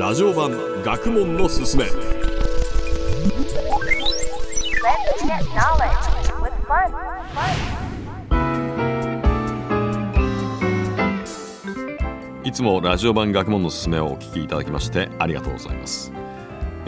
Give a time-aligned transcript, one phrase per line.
[0.00, 0.50] ラジオ版
[0.82, 1.84] 学問のすすめ。
[12.44, 16.10] いつもラジオ版学問のすすめをお聞きいただきましてありがとうございます。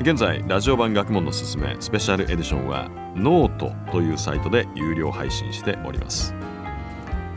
[0.00, 6.34] 現在ラジオ版学問のすすめスペシャルエディションはノートというサイトで有料配信しております。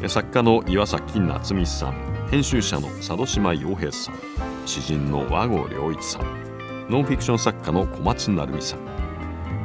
[0.07, 6.87] 作家の岩崎夏海さん編集者の佐渡島庸平さん詩人の和合亮一さん。
[6.89, 8.79] ノンフィクション作家の小松成美さん。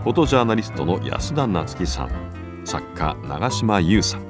[0.03, 2.63] フォトジャーナリストの安田菜津紀さん。
[2.65, 4.23] 作家長嶋有さん。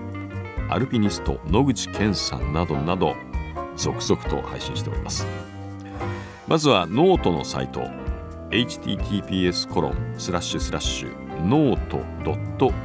[0.70, 3.14] アルピニスト野口健さんなどなど
[3.76, 5.26] 続々と配信しております。
[6.46, 7.82] まずはノートのサイト。
[8.50, 12.00] https コロンスラッシュスラッシュノート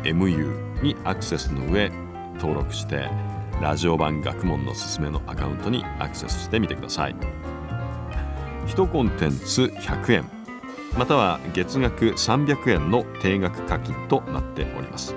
[0.04, 1.92] .mu にアクセスの上
[2.36, 3.10] 登録して
[3.62, 7.16] ラジオ版学問のすすめのアカウントにアクセスしてみてください。
[8.68, 10.26] 1コンテンツ100円。
[10.98, 15.16] または月額300円の定額課金となっております。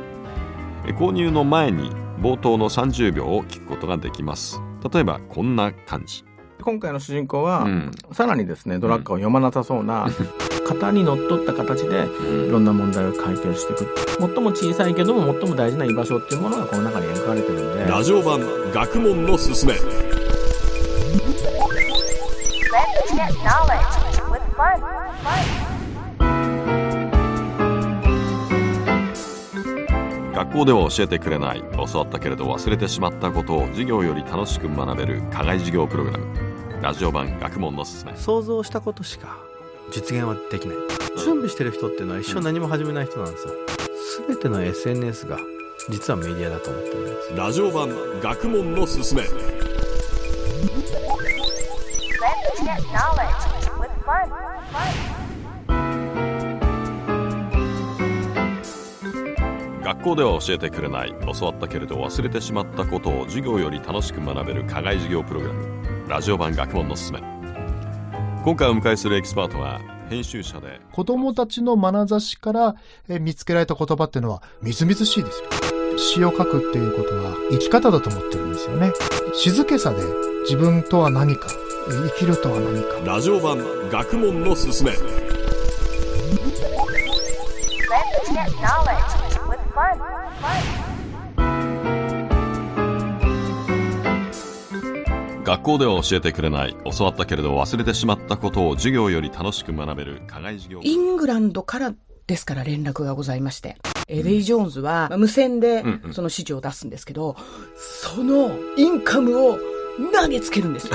[0.98, 4.60] 購入の前に冒頭の30秒を聞くことができます。
[4.92, 6.24] 例えばこんな感じ。
[6.60, 7.91] 今回の主人公は、うん。
[8.12, 10.08] さらにですねドラッカーを読まなさそうな、
[10.69, 12.06] 型にのっとった形で
[12.46, 13.94] いろんな問題を解決していく。
[14.19, 17.84] 最も小さいけども最も大事な居場所っていうものがこの中に描かれてるんで。
[17.91, 18.41] ラジオ版
[18.72, 19.74] 学問のすすめ
[23.19, 23.97] get knowledge
[24.30, 24.80] with fun.
[24.80, 25.69] Fun.
[30.34, 36.27] 学校では教えてくれない教わったけれど忘れてしまったことを授業より楽しく学べる課外授業プログラム
[36.80, 39.36] ラジオ版学問のすすめ想像したことしか
[39.91, 40.77] 実現はできない
[41.25, 43.55] 準備してる人っていうのは一生何も始めない人なんですよ
[44.28, 45.38] 全ての SNS が
[45.91, 47.88] 実はメディアだと思ってるんですラジオ版
[48.20, 49.22] 学問のすすめ
[59.83, 67.21] 学校では教えてくれない教わったけれど忘れてしまったことを授業より楽しく学べる課外授業プログラムラジオ版学問のすすめ
[68.44, 72.77] 今回お迎えするエキスパートは編集者で子供たちの眼差しから
[73.09, 75.49] え見つけられた言葉っていうのはみずみずしいですよ。
[75.99, 78.93] 詩を書くっていうことは生き方だと思ってるんですよね。
[79.34, 80.03] 静けさで
[80.43, 81.49] 自分とは何か、
[81.88, 83.00] 生きるとは何か。
[83.04, 83.59] ラジオ版
[83.91, 84.93] 学問のすすめ.
[95.44, 101.94] 学校では教えてくれない教わったけれど忘れてしまったことを授業より楽しく学べる課外授業イングランドから
[102.26, 103.78] ですから連絡がございまして。
[104.09, 107.34] エレイ・ジョーンズはまあ無線でうんうんその指示を出すんですけど、
[107.76, 109.59] そのインカムを
[110.12, 110.94] 投げつけるんですよ。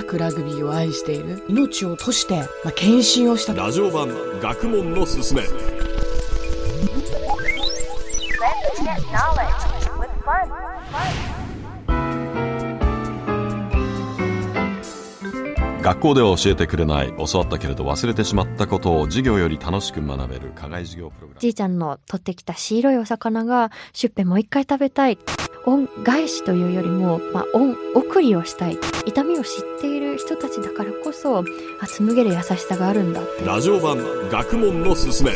[0.00, 1.44] とにかくラグビーを愛している。
[1.48, 3.60] 命を賭して、まあ、献身をしたと。
[3.60, 4.08] ラジオ版
[4.40, 5.42] 学問のすすめ.
[15.82, 25.18] 学校では教えてくれない教わったけれど忘れてしまったことを授業より楽しく学べる課外授業プログラムじいちゃんの取ってきた白いお魚が、シュッペもう一回食べたい。
[25.66, 28.78] 恩返しというよりも、まあ、恩送りをしたい。
[29.06, 31.44] 痛みを知っている人たちだからこそ、あ、
[31.86, 33.20] 紡げる優しさがあるんだ。
[33.44, 33.98] ラジオ版
[34.30, 35.32] 学問のすすめ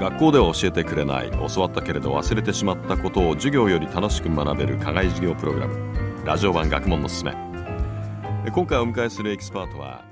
[0.00, 7.51] 学校では教えてくれない教わったけれど忘れてしまったことを授業より楽しく学べる課外授業プログラムラジオ版学問のすすめ
[8.50, 10.04] 今回お迎えするエキスパートは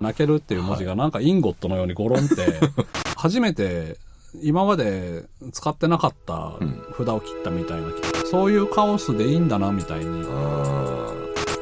[0.00, 2.60] 泣けるっていう文字がなんかインゴットのようにゴロンって、
[3.16, 3.98] 初めて
[4.42, 6.54] 今まで使ってなかった
[6.96, 7.88] 札を切ったみたいな、
[8.30, 10.24] そういうカオスでいいんだなみたいに、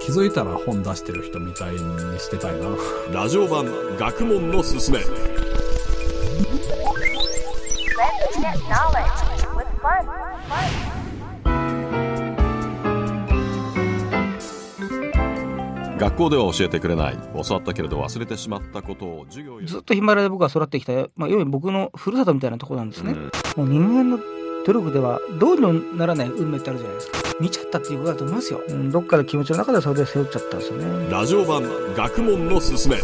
[0.01, 1.79] 気づいたら本出してる人みたいに
[2.19, 2.69] してたいな。
[3.13, 3.67] ラジオ版
[3.97, 5.01] 学問のすすめ
[15.99, 23.13] 学校では教えてくれない教わったけれど忘れてしまったことを授業ずっとヒマラヤで僕は育ってきた、まあ、要は僕のふるさとみたいなところなんですね。
[23.13, 24.21] うんもう人間の
[24.65, 27.19] 努力ではどうにもならない運命ってあるじゃないですか。
[27.41, 28.63] 見ちゃったっていうことだと思いますよ。
[28.69, 31.11] うん、どっかで気持ちの中でそれで背負っちゃったんですよね。
[31.11, 31.63] ラジオ版
[31.95, 32.97] 学問のすすめ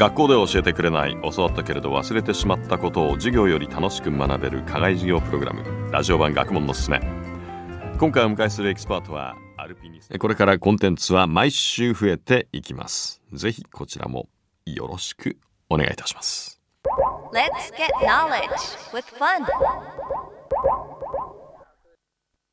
[0.00, 7.02] 学校で教えてくれない教わったけれど忘れてしまったことを授業より楽しく学べる課外授業プログラムラジオ版学問のすすめ。
[7.98, 13.20] 今回お迎えするエキスパートはアルピニスこれからコンテンツは毎週増えていきます。
[13.34, 14.30] ぜひこちらも
[14.64, 15.36] よろしく
[15.68, 16.58] お願いいたします。
[17.34, 18.48] Let's get knowledge
[18.94, 19.44] with fun.